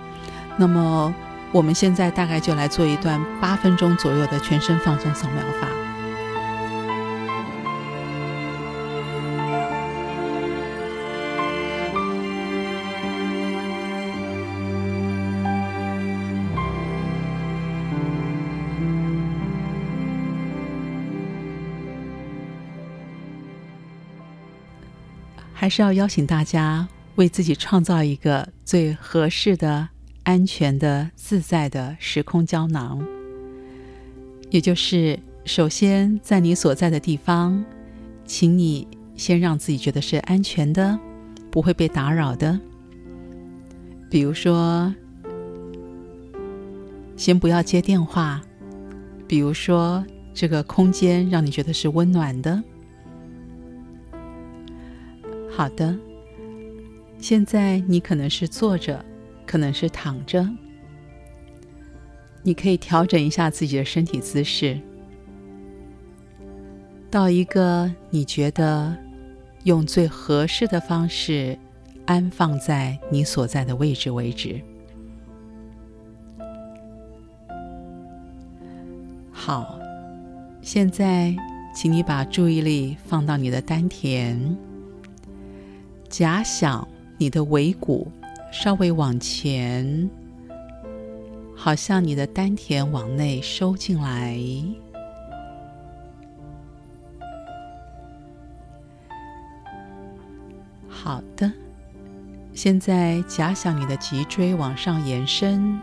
[0.56, 1.12] 那么
[1.52, 5.87] 我们现在大概就来做一段八分钟左右的全身放松扫描法。
[25.60, 29.90] 还是要邀请大家为自己创造一个最合适的、
[30.22, 33.04] 安全的、自在的时空胶囊。
[34.52, 37.66] 也就是，首先在你所在的地方，
[38.24, 40.98] 请你先让自己觉得是安全的，
[41.50, 42.60] 不会被打扰的。
[44.12, 44.94] 比如说，
[47.16, 48.40] 先不要接电话。
[49.28, 50.06] 比如说，
[50.36, 52.64] 这个空间让你觉得是温暖的。
[55.58, 55.98] 好的，
[57.18, 59.04] 现在你可能是坐着，
[59.44, 60.48] 可能是躺着，
[62.44, 64.80] 你可以调整一下自己的身体姿势，
[67.10, 68.96] 到一个你觉得
[69.64, 71.58] 用最合适的方式
[72.06, 74.62] 安放在你所在的位置为止。
[79.32, 79.80] 好，
[80.62, 81.36] 现在
[81.74, 84.56] 请你把注意力放到你的丹田。
[86.10, 86.88] 假想
[87.18, 88.12] 你的尾骨
[88.52, 90.10] 稍微往前，
[91.56, 94.40] 好像你的丹田往内收进来。
[100.88, 101.52] 好的，
[102.54, 105.80] 现在假想你的脊椎往上延伸，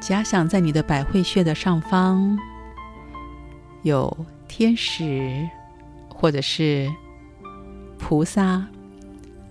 [0.00, 2.38] 假想在你的百会穴的上方
[3.82, 5.48] 有天使。
[6.20, 6.90] 或者是
[7.96, 8.66] 菩萨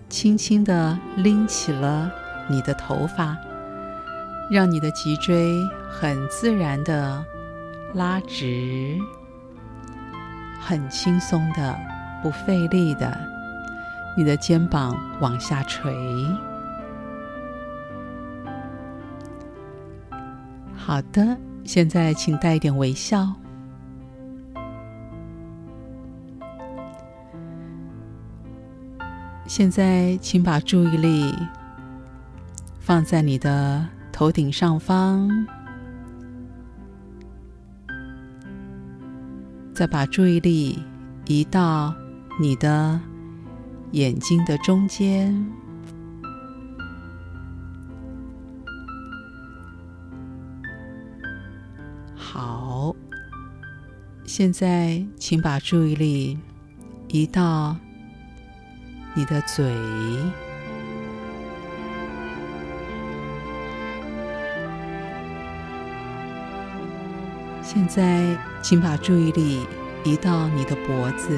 [0.09, 2.11] 轻轻地拎起了
[2.49, 3.37] 你的头发，
[4.51, 5.57] 让你的脊椎
[5.89, 7.23] 很自然地
[7.93, 8.97] 拉直，
[10.59, 11.73] 很轻松的、
[12.21, 13.17] 不费力的，
[14.17, 15.95] 你的肩膀往下垂。
[20.75, 23.33] 好的，现在请带一点微笑。
[29.47, 31.33] 现在，请把注意力
[32.79, 35.47] 放在你的头顶上方，
[39.73, 40.83] 再把注意力
[41.25, 41.95] 移到
[42.39, 42.99] 你的
[43.93, 45.33] 眼睛的中间。
[52.15, 52.93] 好，
[54.25, 56.37] 现在请把注意力
[57.07, 57.75] 移到。
[59.17, 59.65] 你的嘴，
[67.63, 69.65] 现在请把注意力
[70.03, 71.35] 移到你的脖子，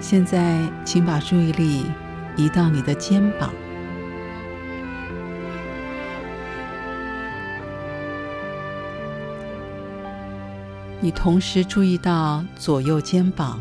[0.00, 1.90] 现在请把注意力
[2.36, 3.52] 移到你的肩膀。
[10.98, 13.60] 你同时注意到左右肩膀，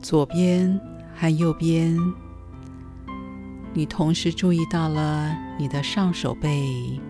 [0.00, 0.78] 左边
[1.16, 1.98] 和右边。
[3.74, 7.00] 你同时注意到了你的上手背、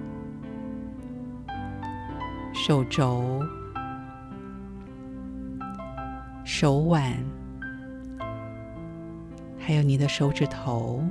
[2.55, 3.43] 手肘、
[6.45, 7.15] 手腕，
[9.59, 11.03] 还有你的手指头。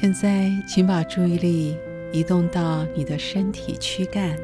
[0.00, 1.76] 现在，请把注意力
[2.10, 4.34] 移动到你的身体躯干，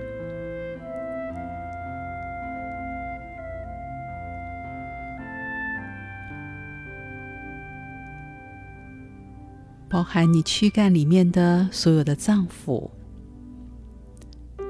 [9.88, 12.90] 包含你躯干里面的所有的脏腑、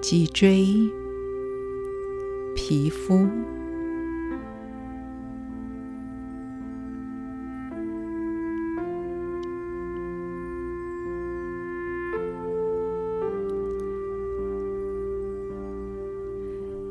[0.01, 0.69] 脊椎、
[2.55, 3.27] 皮肤。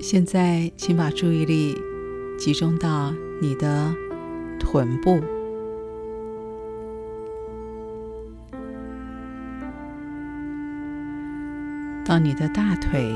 [0.08, 1.76] 现在，请把注意力
[2.38, 3.92] 集中到你的
[4.60, 5.20] 臀部，
[12.06, 13.16] 到你的大腿，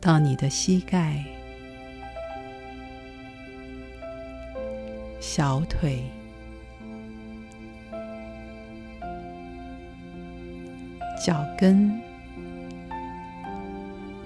[0.00, 1.22] 到你的膝盖、
[5.20, 6.10] 小腿。
[11.22, 12.00] 脚跟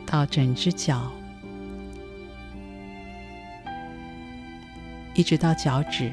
[0.07, 1.11] 到整只脚，
[5.15, 6.13] 一直到脚趾。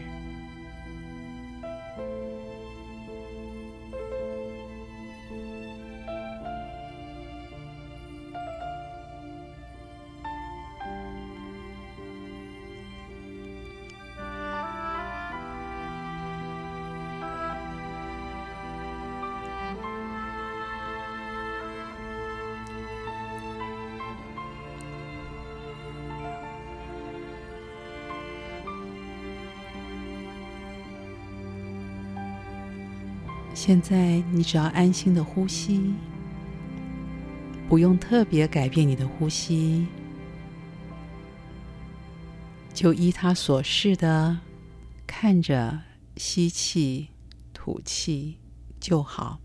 [33.72, 35.94] 现在你只要安心的呼吸，
[37.70, 39.88] 不用特别改变你的呼吸，
[42.74, 44.38] 就依他所示的
[45.08, 45.80] 看着
[46.18, 47.12] 吸气、
[47.54, 48.40] 吐气
[48.78, 49.40] 就好。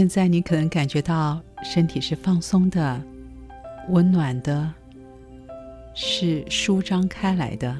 [0.00, 2.98] 现在你可能感觉到身体是放松的、
[3.90, 4.72] 温暖的，
[5.92, 7.76] 是舒张开来的。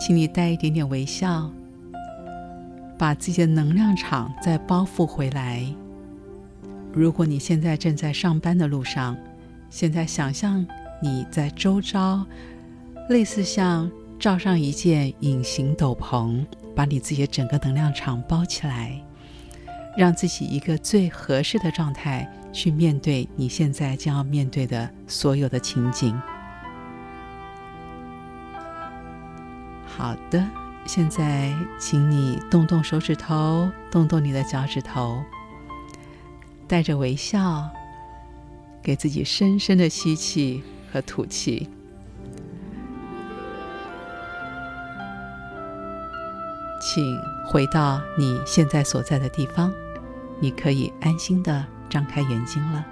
[0.00, 1.48] 请你带一点点微笑，
[2.98, 5.64] 把自己的能量场再包覆回来。
[6.92, 9.16] 如果你现在正在上班的路上，
[9.70, 10.66] 现在想象
[11.00, 12.26] 你在周遭，
[13.08, 13.88] 类似像
[14.18, 16.44] 罩上一件隐形斗篷，
[16.74, 19.00] 把你自己的整个能量场包起来。
[19.96, 26.14] 让自己一个最合适的状态去面对你现在将要面对的所有的情景。
[29.86, 30.44] 好的，
[30.84, 35.22] 现在请你动动手指头，动动你的脚趾头，
[36.68, 37.66] 带着微笑，
[38.82, 41.70] 给自己深深的吸气和吐气。
[46.78, 47.18] 请
[47.48, 49.72] 回到你现在所在的地方。
[50.40, 52.84] 你可以安心的张开眼睛了。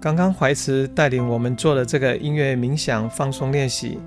[0.00, 4.00] 刚刚怀慈带领我们做的这个音乐冥想放松练习，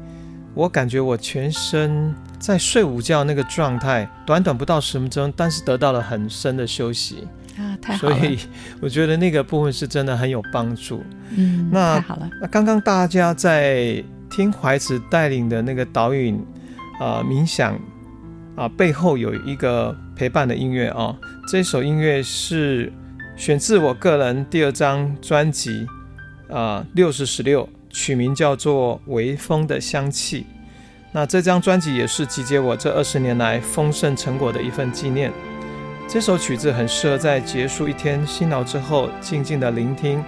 [0.53, 7.25] 我感觉我全身在睡午觉那个状态，短短不到十分钟，但是得到了很深的休息。
[7.85, 8.15] 啊，太好了！
[8.17, 8.39] 所以
[8.81, 11.03] 我觉得那个部分是真的很有帮助。
[11.35, 12.29] 嗯，那太好了。
[12.41, 16.35] 那刚刚大家在听怀慈带领的那个导引
[16.99, 17.73] 啊、呃、冥想
[18.55, 21.15] 啊、呃，背后有一个陪伴的音乐啊、哦。
[21.47, 22.91] 这首音乐是
[23.37, 25.85] 选自我个人第二张专辑
[26.49, 30.41] 啊，六十十六，取名叫做《微风的香气》。
[31.11, 35.31] 那这张专辑也是集结我这二十年来丰盛成果的一份纪念。
[36.07, 40.23] 这首曲子很适合在结束一天辛劳之后，静静的聆听。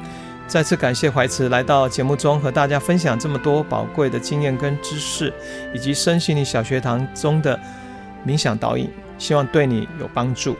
[0.45, 5.31] 再次感谢怀慈来到节目中和大家分享这么多宝贵的经验跟知识，
[5.73, 7.57] 以及身心灵小学堂中的
[8.25, 10.57] 冥想导引，希望对你有帮助。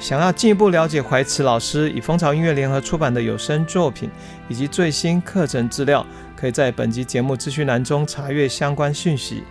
[0.00, 4.08] 想要进一步了解怀慈老师与蜂巢音乐联合出版的有声作品
[4.48, 6.06] 以及最新课程资料，
[6.36, 9.42] 可以在本集节目资讯栏中查阅相关讯息。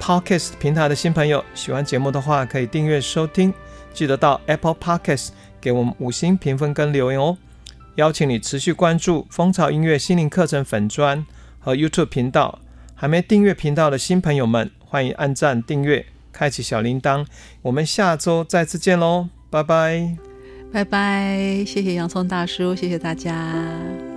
[0.00, 3.52] Podcast 平台的新朋友喜欢节目的话，可以订阅收听。
[3.94, 5.28] 记得到 Apple Podcast
[5.60, 7.38] 给我们五星评分跟留言哦！
[7.94, 11.24] 邀请你持续关注蜂巢音乐心灵课程粉专
[11.60, 12.58] 和 YouTube 频道。
[12.96, 17.26] 还没订阅频道的新朋友们，欢迎按赞订阅，开启小铃铛。
[17.62, 20.16] 我们下周再次见喽，拜拜！
[20.72, 21.64] 拜拜！
[21.66, 24.13] 谢谢洋葱大叔，谢谢大家。